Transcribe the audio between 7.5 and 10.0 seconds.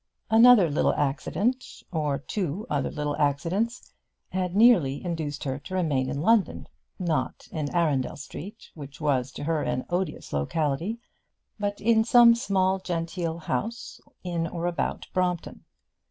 in Arundel Street, which was to her an